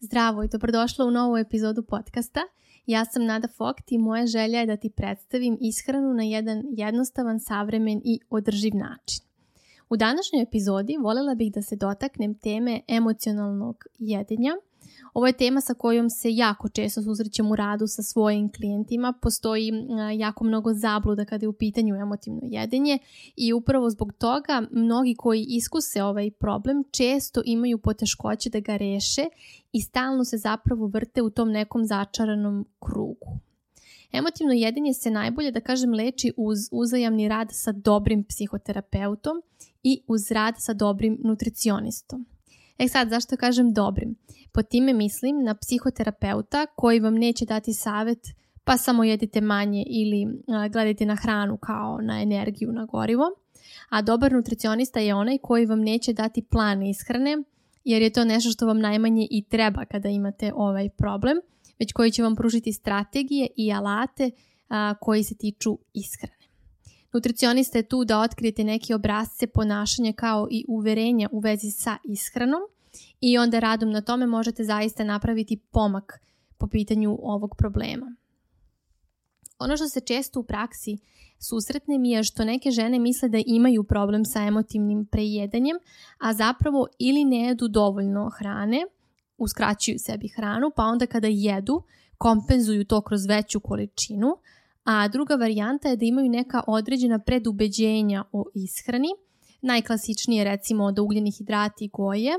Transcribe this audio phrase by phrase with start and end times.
[0.00, 2.40] Zdravo i dobrodošla u novu epizodu podcasta.
[2.86, 7.40] Ja sam Nada Fokt i moja želja je da ti predstavim ishranu na jedan jednostavan,
[7.40, 9.24] savremen i održiv način.
[9.90, 14.52] U današnjoj epizodi voljela bih da se dotaknem teme emocionalnog jedenja–
[15.14, 19.12] Ovo je tema sa kojom se jako često susrećem u radu sa svojim klijentima.
[19.22, 19.72] Postoji
[20.18, 22.98] jako mnogo zabluda kada je u pitanju emotivno jedenje
[23.36, 29.24] i upravo zbog toga mnogi koji iskuse ovaj problem često imaju poteškoće da ga reše
[29.72, 33.38] i stalno se zapravo vrte u tom nekom začaranom krugu.
[34.12, 39.42] Emotivno jedenje se najbolje, da kažem, leči uz uzajamni rad sa dobrim psihoterapeutom
[39.82, 42.26] i uz rad sa dobrim nutricionistom.
[42.78, 44.14] E sad, zašto kažem dobrim?
[44.52, 48.18] Po time mislim na psihoterapeuta koji vam neće dati savet
[48.64, 53.24] pa samo jedite manje ili gledajte na hranu kao na energiju, na gorivo.
[53.88, 57.42] A dobar nutricionista je onaj koji vam neće dati plan ishrane
[57.84, 61.36] jer je to nešto što vam najmanje i treba kada imate ovaj problem,
[61.78, 64.30] već koji će vam pružiti strategije i alate
[64.68, 66.37] a, koji se tiču ishrane.
[67.12, 72.60] Nutricionista je tu da otkrijete neke obrazce ponašanja kao i uverenja u vezi sa ishranom
[73.20, 76.20] i onda radom na tome možete zaista napraviti pomak
[76.58, 78.16] po pitanju ovog problema.
[79.58, 80.98] Ono što se često u praksi
[81.38, 85.76] susretne mi je što neke žene misle da imaju problem sa emotivnim prejedanjem,
[86.18, 88.86] a zapravo ili ne jedu dovoljno hrane,
[89.38, 91.82] uskraćuju sebi hranu, pa onda kada jedu
[92.18, 94.36] kompenzuju to kroz veću količinu,
[94.90, 99.08] a druga varijanta je da imaju neka određena predubeđenja o ishrani.
[99.62, 102.32] Najklasičnije recimo da ugljeni hidrati goje,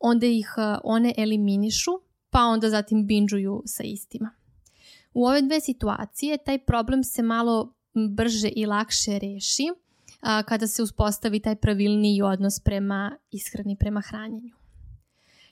[0.00, 1.90] onda ih e, one eliminišu,
[2.30, 4.30] pa onda zatim binđuju sa istima.
[5.14, 7.74] U ove dve situacije taj problem se malo
[8.16, 9.66] brže i lakše reši
[10.20, 14.54] a, kada se uspostavi taj pravilniji odnos prema ishrani, prema hranjenju.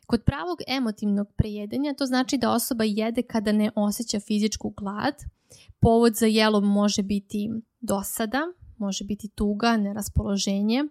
[0.07, 5.15] Kod pravog emotivnog prejedanja to znači da osoba jede kada ne osjeća fizičku glad.
[5.81, 8.41] Povod za jelom može biti dosada,
[8.79, 10.85] može biti tuga, neraspoloženje,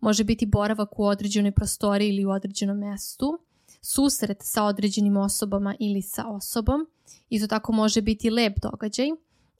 [0.00, 3.38] može biti boravak u određenoj prostori ili u određenom mestu,
[3.82, 6.86] susret sa određenim osobama ili sa osobom,
[7.28, 9.06] isto tako može biti lep događaj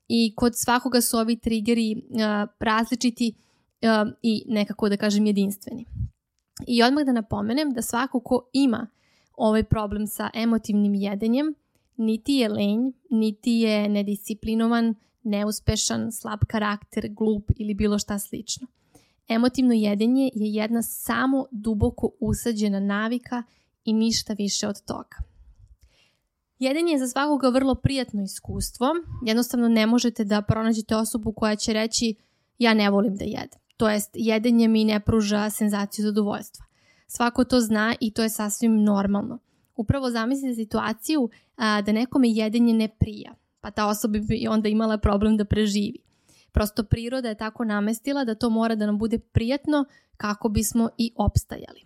[0.09, 5.87] i kod svakoga su ovi triggeri uh, različiti uh, i nekako da kažem jedinstveni.
[6.67, 8.87] I odmah da napomenem da svako ko ima
[9.37, 11.55] ovaj problem sa emotivnim jedenjem,
[12.01, 18.67] niti je lenj, niti je nedisciplinovan, neuspešan, slab karakter, glup ili bilo šta slično.
[19.29, 23.43] Emotivno jedenje je jedna samo duboko usađena navika
[23.85, 25.17] i ništa više od toga.
[26.59, 28.87] Jedenje je za svakoga vrlo prijatno iskustvo.
[29.27, 32.15] Jednostavno ne možete da pronađete osobu koja će reći
[32.59, 33.61] ja ne volim da jedem.
[33.77, 36.65] To jest, jedenje mi ne pruža senzaciju zadovoljstva.
[37.07, 39.39] Svako to zna i to je sasvim normalno.
[39.81, 44.99] Upravo zamislite situaciju a, da nekome jedenje ne prija, pa ta osoba bi onda imala
[44.99, 45.99] problem da preživi.
[46.53, 49.85] Prosto priroda je tako namestila da to mora da nam bude prijatno
[50.17, 51.81] kako bismo i opstajali.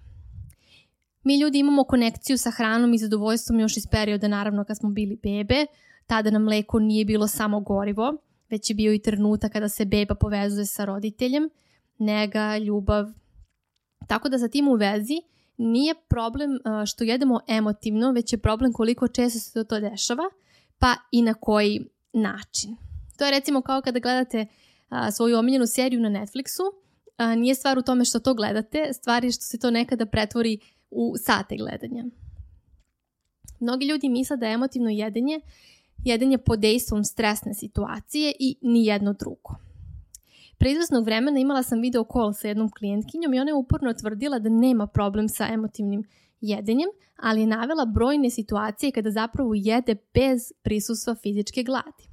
[1.22, 5.18] Mi ljudi imamo konekciju sa hranom i zadovoljstvom još iz perioda naravno kad smo bili
[5.22, 5.66] bebe,
[6.06, 8.16] tada nam mleko nije bilo samo gorivo,
[8.50, 11.50] već je bio i trenutak kada se beba povezuje sa roditeljem,
[11.98, 13.06] nega, ljubav.
[14.06, 15.22] Tako da sa tim u vezi
[15.56, 20.24] nije problem što jedemo emotivno, već je problem koliko često se to dešava,
[20.78, 22.76] pa i na koji način.
[23.18, 24.46] To je recimo kao kada gledate
[24.88, 26.62] a, svoju omiljenu seriju na Netflixu,
[27.16, 30.58] a, nije stvar u tome što to gledate, stvar je što se to nekada pretvori
[30.90, 32.04] u sate gledanja.
[33.60, 35.40] Mnogi ljudi misle da je emotivno jedenje
[36.04, 39.54] jedenje pod dejstvom stresne situacije i nijedno drugo.
[40.58, 44.38] Pre izvesnog vremena imala sam video call sa jednom klijentkinjom i ona je uporno tvrdila
[44.38, 46.04] da nema problem sa emotivnim
[46.40, 52.08] jedenjem, ali je navela brojne situacije kada zapravo jede bez prisustva fizičke gladi.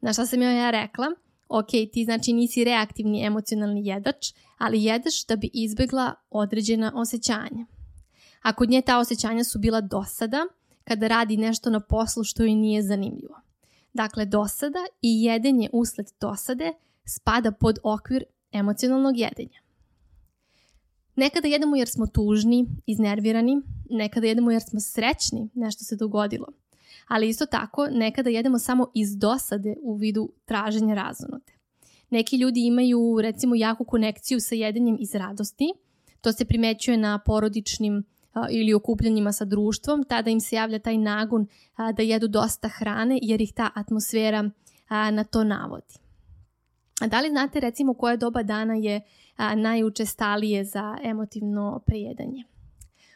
[0.00, 1.06] Na šta sam joj ja rekla?
[1.48, 7.66] Ok, ti znači nisi reaktivni emocionalni jedač, ali jedeš da bi izbegla određena osjećanja.
[8.42, 10.46] A kod nje ta osjećanja su bila dosada,
[10.84, 13.40] kada radi nešto na poslu što joj nije zanimljivo.
[13.92, 16.72] Dakle, dosada i jedenje usled dosade
[17.06, 19.60] spada pod okvir emocionalnog jedenja.
[21.16, 26.46] Nekada jedemo jer smo tužni, iznervirani, nekada jedemo jer smo srećni, nešto se dogodilo–
[27.08, 31.52] ali isto tako nekada jedemo samo iz dosade u vidu traženja razonote.
[32.10, 35.72] Neki ljudi imaju recimo jaku konekciju sa jedenjem iz radosti,
[36.20, 40.98] to se primećuje na porodičnim a, ili okupljanjima sa društvom, tada im se javlja taj
[40.98, 44.50] nagon a, da jedu dosta hrane jer ih ta atmosfera
[44.88, 46.05] a, na to navodi.
[47.00, 49.00] A da li znate recimo koje doba dana je
[49.36, 52.44] a, najučestalije za emotivno prejedanje?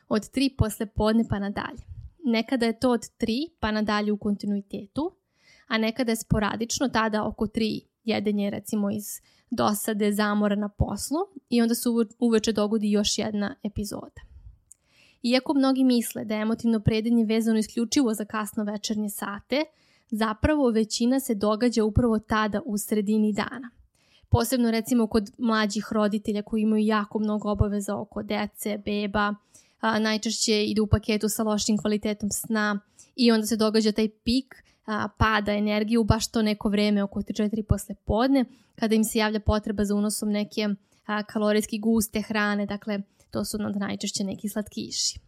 [0.08, 1.82] Od 3 posle podne pa nadalje.
[2.24, 5.12] Nekada je to od 3 pa nadalje u kontinuitetu,
[5.66, 11.18] a nekada je sporadično, tada oko 3 jedenje recimo iz dosade, zamora na poslu
[11.48, 11.88] i onda se
[12.18, 14.20] uveče dogodi još jedna epizoda.
[15.22, 19.64] Iako mnogi misle da je emotivno predenje vezano isključivo za kasno večernje sate,
[20.10, 23.70] zapravo većina se događa upravo tada u sredini dana.
[24.28, 29.34] Posebno recimo kod mlađih roditelja koji imaju jako mnogo obaveza oko dece, beba,
[29.80, 32.80] a, najčešće idu u paketu sa lošim kvalitetom sna
[33.16, 34.54] i onda se događa taj pik
[34.86, 39.18] a, pada energije u baš to neko vreme oko 3-4 posle podne kada im se
[39.18, 40.68] javlja potreba za unosom neke
[41.06, 45.20] a, kalorijski guste hrane, dakle to su onda najčešće neki slatkiši.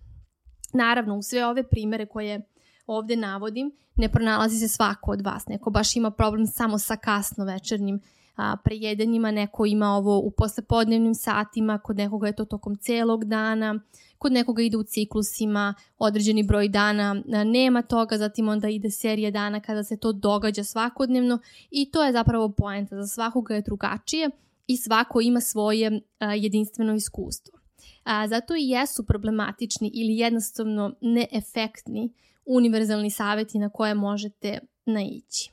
[0.72, 2.40] Naravno, u sve ove primere koje
[2.86, 5.46] ovde navodim, ne pronalazi se svako od vas.
[5.46, 8.00] Neko baš ima problem samo sa kasno večernjim
[8.36, 13.80] a, prejedanjima, neko ima ovo u poslepodnevnim satima, kod nekoga je to tokom celog dana,
[14.18, 19.60] kod nekoga ide u ciklusima, određeni broj dana nema toga, zatim onda ide serija dana
[19.60, 21.38] kada se to događa svakodnevno
[21.70, 24.30] i to je zapravo poenta, za svakoga je drugačije
[24.66, 27.58] i svako ima svoje a, jedinstveno iskustvo.
[28.04, 32.12] A, zato i jesu problematični ili jednostavno neefektni
[32.46, 35.50] univerzalni saveti na koje možete naići.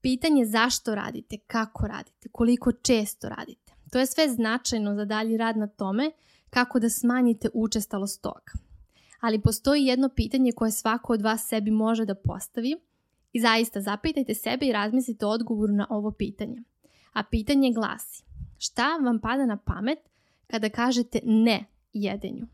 [0.00, 3.72] Pitanje zašto radite, kako radite, koliko često radite.
[3.92, 6.10] To je sve značajno za dalji rad na tome
[6.50, 8.52] kako da smanjite učestalost toga.
[9.20, 12.76] Ali postoji jedno pitanje koje svako od vas sebi može da postavi
[13.32, 16.62] i zaista zapitajte sebe i razmislite odgovor na ovo pitanje.
[17.12, 18.24] A pitanje glasi,
[18.58, 19.98] šta vam pada na pamet
[20.46, 22.46] kada kažete ne jedenju?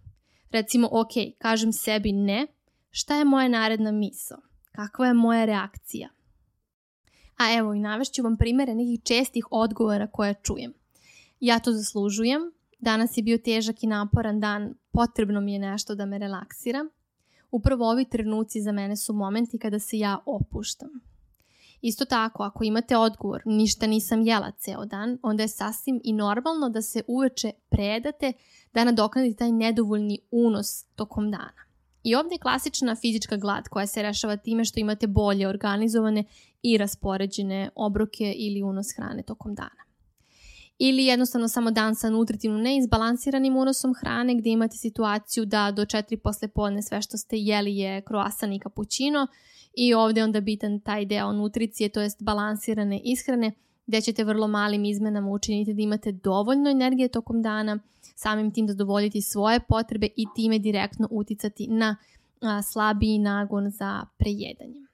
[0.51, 2.47] Recimo, ok, kažem sebi ne,
[2.91, 4.39] šta je moja naredna misao?
[4.73, 6.09] Kakva je moja reakcija?
[7.37, 10.73] A evo i navešću vam primere nekih čestih odgovora koje čujem.
[11.41, 16.07] Ja to zaslužujem, danas je bio težak i naporan dan, potrebno mi je nešto da
[16.07, 16.87] me relaksira.
[17.51, 20.89] Upravo ovi trenuci za mene su momenti kada se ja opuštam.
[21.81, 26.69] Isto tako, ako imate odgovor, ništa nisam jela ceo dan, onda je sasvim i normalno
[26.69, 28.33] da se uveče predate
[28.75, 31.68] da nadoknadite taj nedovoljni unos tokom dana.
[32.09, 36.25] I ovdje je klasična fizička glad koja se rešava time što imate bolje organizovane
[36.63, 39.83] i raspoređene obroke ili unos hrane tokom dana.
[40.79, 46.17] Ili jednostavno samo dan sa nutritivno neizbalansiranim unosom hrane gdje imate situaciju da do 4
[46.17, 49.27] posle podne sve što ste jeli je kroasan i kapućino
[49.77, 53.53] i ovdje onda bitan taj deo nutricije, to jest balansirane ishrane
[53.87, 57.79] gdje ćete vrlo malim izmenama učiniti da imate dovoljno energije tokom dana,
[58.19, 61.97] samim tim zadovoljiti svoje potrebe i time direktno uticati na
[62.41, 64.87] a, slabiji nagon za prejedanje.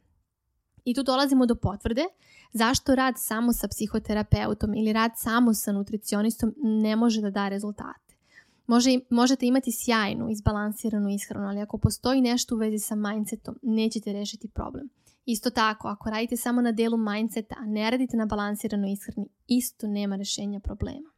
[0.84, 2.04] I tu dolazimo do potvrde
[2.52, 8.14] zašto rad samo sa psihoterapeutom ili rad samo sa nutricionistom ne može da da rezultate.
[8.66, 14.12] Može, možete imati sjajnu, izbalansiranu ishranu, ali ako postoji nešto u vezi sa mindsetom, nećete
[14.12, 14.88] rešiti problem.
[15.26, 19.86] Isto tako, ako radite samo na delu mindseta, a ne radite na balansiranoj ishrani, isto
[19.86, 21.13] nema rešenja problema.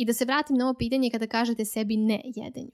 [0.00, 2.70] I da se vratim na ovo pitanje kada kažete sebi ne jedenju.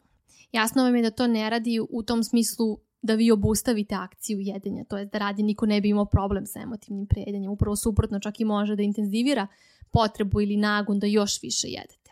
[0.53, 4.85] Jasno vam je da to ne radi u tom smislu da vi obustavite akciju jedenja,
[4.85, 7.51] to je da radi niko ne bi imao problem sa emotivnim prejedanjem.
[7.51, 9.47] Upravo suprotno čak i može da intenzivira
[9.91, 12.11] potrebu ili nagon da još više jedete.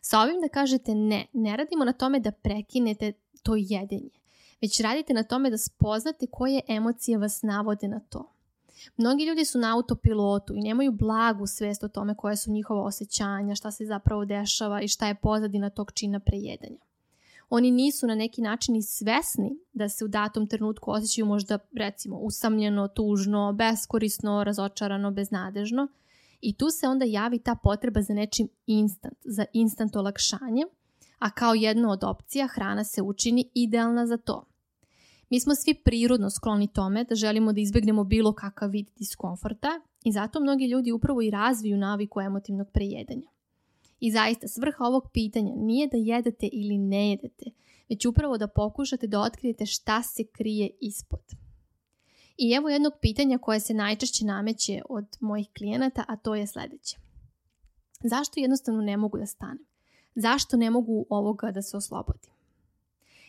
[0.00, 3.12] Sa ovim da kažete ne, ne radimo na tome da prekinete
[3.42, 4.22] to jedenje
[4.62, 8.31] već radite na tome da spoznate koje emocije vas navode na to.
[8.96, 13.54] Mnogi ljudi su na autopilotu i nemaju blagu svest o tome koje su njihova osjećanja,
[13.54, 16.78] šta se zapravo dešava i šta je pozadina tog čina prejedanja.
[17.50, 22.16] Oni nisu na neki način i svesni da se u datom trenutku osjećaju možda recimo
[22.18, 25.88] usamljeno, tužno, beskorisno, razočarano, beznadežno
[26.40, 30.64] i tu se onda javi ta potreba za nečim instant, za instant olakšanje,
[31.18, 34.44] a kao jedna od opcija hrana se učini idealna za to.
[35.32, 40.12] Mi smo svi prirodno skloni tome da želimo da izbegnemo bilo kakav vid diskomforta i
[40.12, 43.28] zato mnogi ljudi upravo i razviju naviku emotivnog prejedanja.
[44.00, 47.44] I zaista svrha ovog pitanja nije da jedete ili ne jedete,
[47.88, 51.24] već upravo da pokušate da otkrijete šta se krije ispod.
[52.36, 56.96] I evo jednog pitanja koje se najčešće nameće od mojih klijenata, a to je sledeće.
[58.04, 59.66] Zašto jednostavno ne mogu da stanem?
[60.14, 62.32] Zašto ne mogu ovoga da se oslobodim?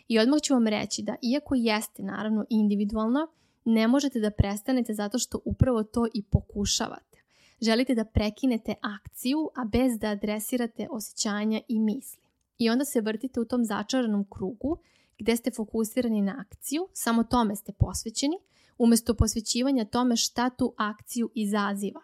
[0.08, 3.28] I odmah ću vam reći da iako jeste naravno individualno,
[3.66, 7.24] ne možete da prestanete zato što upravo to i pokušavate.
[7.62, 12.24] Želite da prekinete akciju, a bez da adresirate osjećanja i misli.
[12.58, 14.78] I onda se vrtite u tom začaranom krugu
[15.20, 18.38] gde ste fokusirani na akciju, samo tome ste posvećeni,
[18.78, 22.02] umesto posvećivanja tome šta tu akciju izaziva.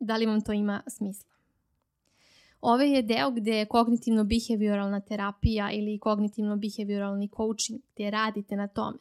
[0.00, 1.33] Da li vam to ima smisla?
[2.64, 8.98] Ovaj je deo gde kognitivno-behavioralna terapija ili kognitivno-behavioralni coaching, gde radite na tome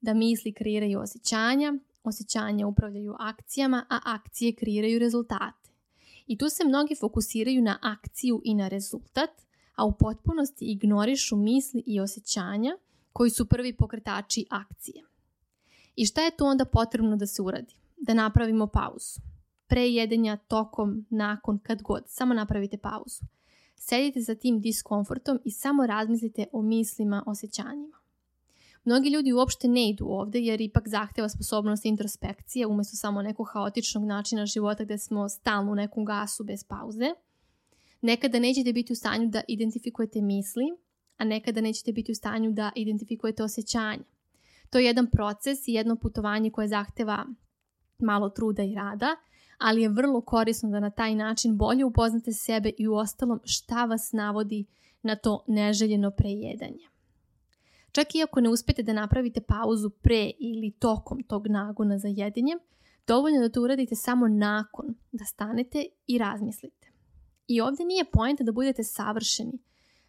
[0.00, 1.74] da misli kreiraju osjećanja,
[2.04, 5.70] osjećanja upravljaju akcijama, a akcije kreiraju rezultate.
[6.26, 9.30] I tu se mnogi fokusiraju na akciju i na rezultat,
[9.74, 12.76] a u potpunosti ignorišu misli i osjećanja
[13.12, 15.04] koji su prvi pokretači akcije.
[15.96, 17.74] I šta je tu onda potrebno da se uradi?
[17.96, 19.33] Da napravimo pauzu.
[19.74, 22.02] Pre jedenja, tokom, nakon, kad god.
[22.06, 23.24] Samo napravite pauzu.
[23.76, 27.96] Sedite za tim diskomfortom i samo razmislite o mislima, osjećanjima.
[28.84, 34.04] Mnogi ljudi uopšte ne idu ovde jer ipak zahteva sposobnost introspekcije umesto samo nekog haotičnog
[34.04, 37.10] načina života gde smo stalno u nekom gasu bez pauze.
[38.00, 40.64] Nekada nećete biti u stanju da identifikujete misli,
[41.16, 44.04] a nekada nećete biti u stanju da identifikujete osjećanja.
[44.70, 47.26] To je jedan proces i jedno putovanje koje zahteva
[47.98, 49.16] malo truda i rada,
[49.58, 53.84] ali je vrlo korisno da na taj način bolje upoznate sebe i u ostalom šta
[53.84, 54.64] vas navodi
[55.02, 56.88] na to neželjeno prejedanje.
[57.92, 62.58] Čak i ako ne uspete da napravite pauzu pre ili tokom tog nagona za jedinjem,
[63.06, 66.88] dovoljno da to uradite samo nakon, da stanete i razmislite.
[67.48, 69.58] I ovde nije pojenta da budete savršeni,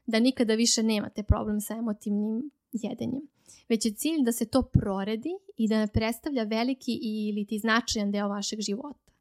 [0.05, 3.27] da nikada više nemate problem sa emotivnim jedenjem,
[3.69, 8.11] već je cilj da se to proredi i da ne predstavlja veliki ili ti značajan
[8.11, 9.11] deo vašeg života.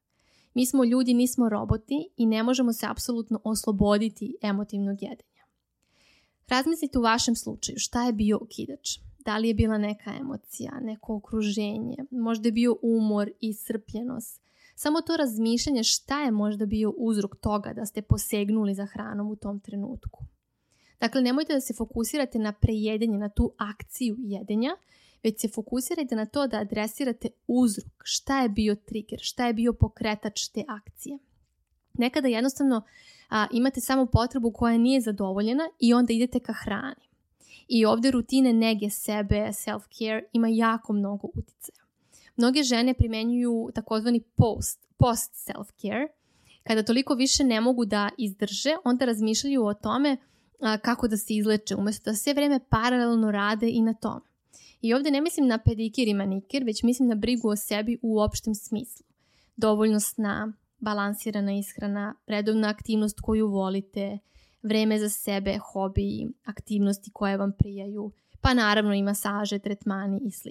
[0.54, 5.44] Mi smo ljudi, nismo roboti i ne možemo se apsolutno osloboditi emotivnog jedenja.
[6.48, 8.98] Razmislite u vašem slučaju šta je bio okidač.
[9.18, 14.40] Da li je bila neka emocija, neko okruženje, možda je bio umor i srpljenost.
[14.76, 19.36] Samo to razmišljanje šta je možda bio uzrok toga da ste posegnuli za hranom u
[19.36, 20.24] tom trenutku.
[21.00, 24.70] Dakle, nemojte da se fokusirate na prejedenje, na tu akciju jedenja,
[25.24, 29.72] već se fokusirajte na to da adresirate uzrok, šta je bio trigger, šta je bio
[29.72, 31.18] pokretač te akcije.
[31.94, 32.82] Nekada jednostavno
[33.30, 37.08] a, imate samo potrebu koja nije zadovoljena i onda idete ka hrani.
[37.68, 41.84] I ovde rutine nege sebe, self-care ima jako mnogo uticaja.
[42.36, 46.08] Mnoge žene primenjuju takozvani post, post self-care.
[46.62, 50.16] Kada toliko više ne mogu da izdrže, onda razmišljaju o tome
[50.60, 54.33] a, kako da se izleče, umesto da sve vreme paralelno rade i na tome.
[54.84, 58.20] I ovde ne mislim na pedikir i manikir, već mislim na brigu o sebi u
[58.20, 59.06] opštem smislu.
[59.56, 64.18] Dovoljno sna, balansirana ishrana, redovna aktivnost koju volite,
[64.62, 70.48] vreme za sebe, hobi, aktivnosti koje vam prijaju, pa naravno i masaže, tretmani i sl.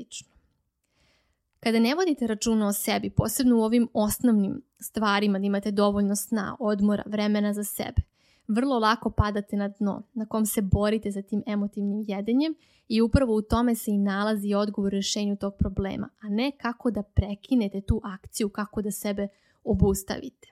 [1.59, 6.57] Kada ne vodite računa o sebi, posebno u ovim osnovnim stvarima da imate dovoljno sna,
[6.59, 8.01] odmora, vremena za sebe,
[8.47, 12.55] vrlo lako padate na dno na kom se borite za tim emotivnim jedenjem
[12.87, 16.91] i upravo u tome se i nalazi odgovor u rešenju tog problema, a ne kako
[16.91, 19.27] da prekinete tu akciju, kako da sebe
[19.63, 20.47] obustavite.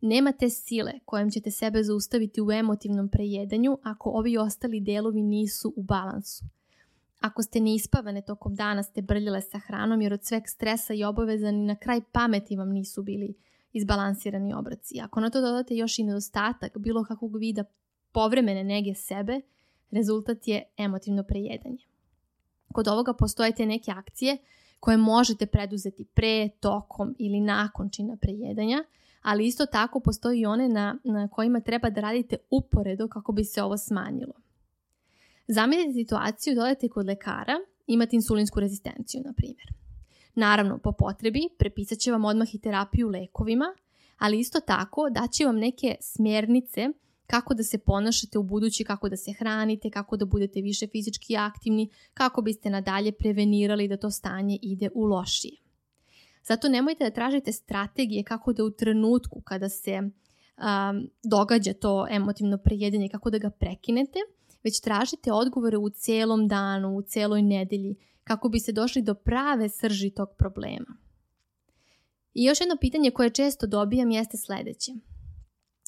[0.00, 5.72] Nema te sile kojom ćete sebe zaustaviti u emotivnom prejedanju ako ovi ostali delovi nisu
[5.76, 6.44] u balansu.
[7.20, 11.50] Ako ste neispavane tokom dana ste brljale sa hranom jer od sveg stresa i obaveza
[11.50, 13.34] ni na kraj pameti vam nisu bili
[13.72, 15.00] izbalansirani obraci.
[15.00, 17.64] Ako na to dodate još i nedostatak bilo kakvog vida
[18.12, 19.40] povremene nege sebe,
[19.90, 21.84] rezultat je emotivno prejedanje.
[22.72, 24.38] Kod ovoga postoje te neke akcije
[24.80, 28.84] koje možete preduzeti pre, tokom ili nakon čina prejedanja,
[29.22, 33.44] ali isto tako postoji i one na, na kojima treba da radite uporedo kako bi
[33.44, 34.32] se ovo smanjilo.
[35.48, 37.54] Zamislite situaciju da odete kod lekara,
[37.86, 39.66] imate insulinsku rezistenciju, na primjer.
[40.34, 43.74] Naravno, po potrebi prepisat će vam odmah i terapiju lekovima,
[44.18, 46.88] ali isto tako daće vam neke smjernice
[47.26, 51.36] kako da se ponašate u budući, kako da se hranite, kako da budete više fizički
[51.36, 55.56] aktivni, kako biste nadalje prevenirali da to stanje ide u lošije.
[56.42, 62.58] Zato nemojte da tražite strategije kako da u trenutku kada se um, događa to emotivno
[62.58, 64.18] prejedanje, kako da ga prekinete,
[64.62, 69.68] već tražite odgovore u celom danu, u celoj nedelji, kako bi se došli do prave
[69.68, 70.96] srži tog problema.
[72.34, 74.92] I još jedno pitanje koje često dobijam jeste sledeće.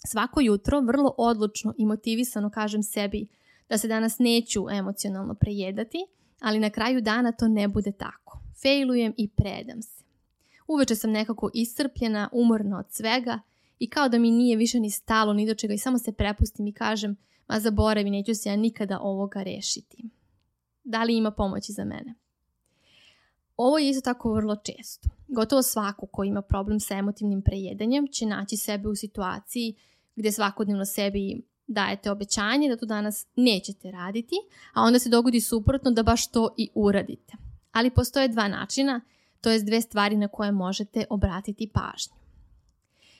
[0.06, 3.26] Svako jutro vrlo odlučno i motivisano kažem sebi
[3.68, 5.98] da se danas neću emocionalno prejedati,
[6.40, 8.40] ali na kraju dana to ne bude tako.
[8.62, 10.04] Failujem i predam se.
[10.68, 13.40] Uveče sam nekako iscrpljena, umorna od svega
[13.78, 16.66] i kao da mi nije više ni stalo ni do čega i samo se prepustim
[16.66, 17.16] i kažem
[17.48, 20.04] ma zaboravi, neću se ja nikada ovoga rešiti.
[20.84, 22.14] Da li ima pomoći za mene?
[23.56, 25.08] Ovo je isto tako vrlo često.
[25.28, 29.74] Gotovo svako ko ima problem sa emotivnim prejedanjem će naći sebe u situaciji
[30.16, 34.34] gde svakodnevno sebi dajete obećanje da to danas nećete raditi,
[34.74, 37.32] a onda se dogodi suprotno da baš to i uradite.
[37.72, 39.00] Ali postoje dva načina,
[39.40, 42.22] to je dve stvari na koje možete obratiti pažnju.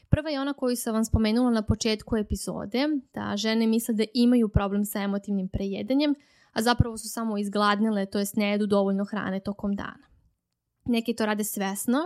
[0.08, 4.48] Prva je ona koju sam vam spomenula na početku epizode, da žene misle da imaju
[4.48, 6.14] problem sa emotivnim prejedanjem,
[6.52, 10.11] a zapravo su samo izgladnile, to jest ne jedu dovoljno hrane tokom dana.
[10.84, 11.98] Neke to rade svesno,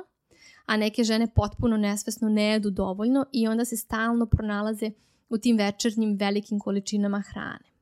[0.66, 4.90] a neke žene potpuno nesvesno ne jedu dovoljno i onda se stalno pronalaze
[5.28, 7.76] u tim večernjim velikim količinama hrane.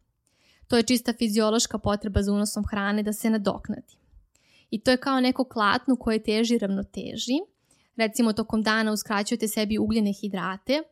[0.69, 3.97] To je čista fiziološka potreba za unosom hrane da se nadoknadi.
[4.71, 7.39] I to je kao neko klatno koje teži ravnoteži.
[7.97, 10.83] Recimo tokom dana uskraćujete sebi ugljene hidrate,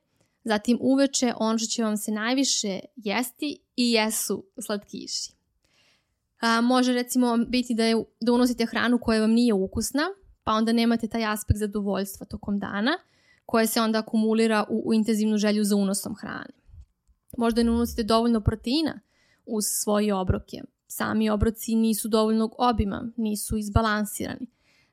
[0.44, 5.41] zatim uveče ono što će vam se najviše jesti i jesu slatkiši.
[6.42, 10.02] A, može recimo biti da, je, da unosite hranu koja vam nije ukusna,
[10.44, 12.90] pa onda nemate taj aspekt zadovoljstva tokom dana,
[13.46, 16.54] koje se onda akumulira u, u intenzivnu želju za unosom hrane.
[17.38, 19.00] Možda ne unosite dovoljno proteina
[19.46, 20.62] uz svoje obroke.
[20.86, 24.46] Sami obroci nisu dovoljnog obima, nisu izbalansirani.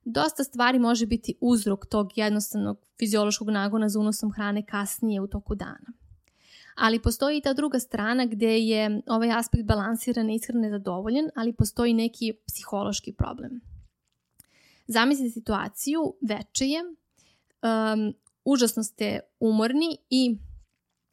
[0.06, 5.56] Dosta stvari može biti uzrok tog jednostavnog fiziološkog nagona za unosom hrane kasnije u toku
[5.56, 5.94] dana.
[6.79, 11.93] Ali postoji i ta druga strana gde je ovaj aspekt balansirane ishrane zadovoljen, ali postoji
[11.93, 13.62] neki psihološki problem.
[14.88, 18.13] Zamislite situaciju, veče je, um,
[18.45, 20.38] užasno ste umorni i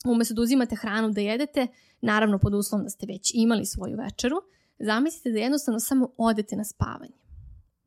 [0.06, 1.66] umesto da uzimate hranu da jedete,
[2.00, 4.36] naravno pod uslovom da ste već imali svoju večeru,
[4.78, 7.18] zamislite da jednostavno samo odete na spavanje.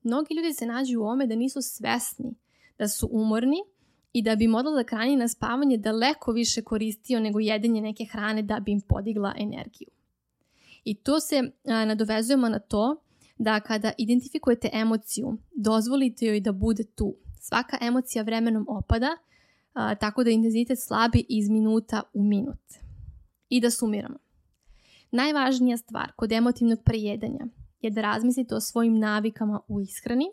[0.03, 2.35] Mnogi ljudi se nađu u ome da nisu svesni
[2.77, 3.57] da su umorni
[4.13, 8.41] i da bi im odlazak hrani na spavanje daleko više koristio nego jedenje neke hrane
[8.41, 9.87] da bi im podigla energiju.
[10.83, 13.01] I to se a, nadovezujemo na to
[13.37, 17.15] da kada identifikujete emociju, dozvolite joj da bude tu.
[17.39, 19.17] Svaka emocija vremenom opada,
[19.73, 22.61] a, tako da intenzitet slabi iz minuta u minut.
[23.49, 24.17] I da sumiramo.
[25.11, 27.45] Najvažnija stvar kod emotivnog prejedanja
[27.81, 30.25] je da razmislite o svojim navikama u ishrani,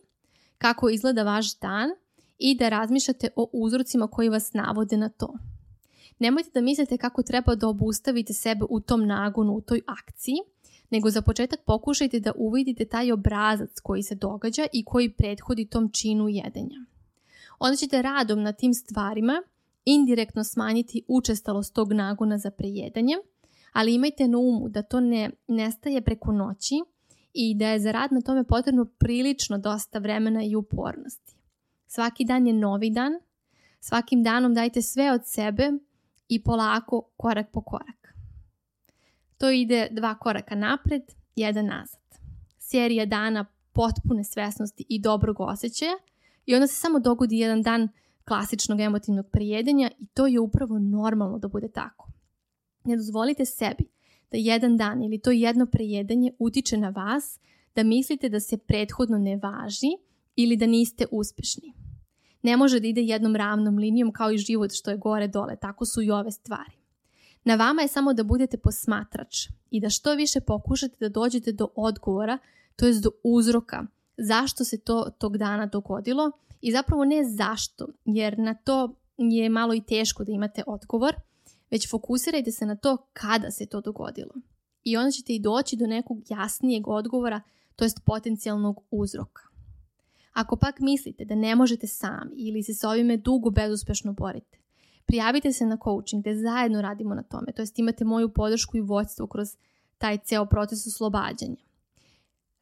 [0.58, 1.90] kako izgleda vaš dan
[2.38, 5.38] i da razmišljate o uzrocima koji vas navode na to.
[6.18, 10.36] Nemojte da mislite kako treba da obustavite sebe u tom nagonu, u toj akciji,
[10.90, 15.90] nego za početak pokušajte da uvidite taj obrazac koji se događa i koji prethodi tom
[15.92, 16.84] činu jedenja.
[17.58, 19.42] Onda ćete radom na tim stvarima
[19.84, 23.14] indirektno smanjiti učestalost tog nagona za prejedanje,
[23.72, 26.74] ali imajte na umu da to ne nestaje preko noći
[27.34, 31.25] i da je za rad na tome potrebno prilično dosta vremena i upornosti.
[31.86, 33.12] Svaki dan je novi dan,
[33.80, 35.72] svakim danom dajte sve od sebe
[36.28, 38.14] i polako korak po korak.
[39.38, 41.02] To ide dva koraka napred,
[41.36, 42.00] jedan nazad.
[42.58, 45.98] Serija dana potpune svesnosti i dobrog osjećaja
[46.46, 47.88] i onda se samo dogodi jedan dan
[48.24, 52.08] klasičnog emotivnog prijedenja i to je upravo normalno da bude tako.
[52.84, 53.84] Ne dozvolite sebi
[54.30, 57.38] da jedan dan ili to jedno prejedanje utiče na vas
[57.74, 60.05] da mislite da se prethodno ne važi
[60.36, 61.72] ili da niste uspešni.
[62.42, 65.84] Ne može da ide jednom ravnom linijom kao i život što je gore dole, tako
[65.84, 66.76] su i ove stvari.
[67.44, 71.68] Na vama je samo da budete posmatrač i da što više pokušate da dođete do
[71.74, 72.38] odgovora,
[72.76, 78.38] to jest do uzroka zašto se to tog dana dogodilo i zapravo ne zašto, jer
[78.38, 81.14] na to je malo i teško da imate odgovor,
[81.70, 84.34] već fokusirajte se na to kada se to dogodilo.
[84.84, 87.40] I onda ćete i doći do nekog jasnijeg odgovora,
[87.76, 89.42] to jest potencijalnog uzroka.
[90.36, 94.58] Ako pak mislite da ne možete sami ili se s ovime dugo bezuspešno borite,
[95.06, 98.80] prijavite se na coaching gde zajedno radimo na tome, to jest imate moju podršku i
[98.80, 99.48] vođstvo kroz
[99.98, 101.56] taj ceo proces oslobađanja.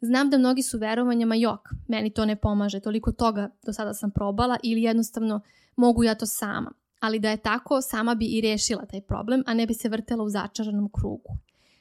[0.00, 4.10] Znam da mnogi su verovanjama jok, meni to ne pomaže, toliko toga do sada sam
[4.10, 5.40] probala ili jednostavno
[5.76, 6.72] mogu ja to sama.
[7.00, 10.24] Ali da je tako, sama bi i rešila taj problem, a ne bi se vrtela
[10.24, 11.36] u začaranom krugu.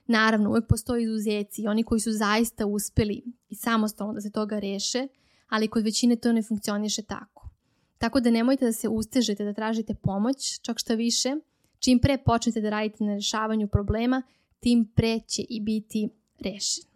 [0.07, 4.59] Naravno, uvek postoji izuzeci i oni koji su zaista uspeli i samostalno da se toga
[4.59, 5.07] reše,
[5.53, 7.49] ali kod većine to ne funkcioniše tako.
[7.97, 11.35] Tako da nemojte da se ustežete da tražite pomoć, čak šta više,
[11.79, 14.21] čim pre počnete da radite na rešavanju problema,
[14.59, 16.92] tim pre će i biti rešen.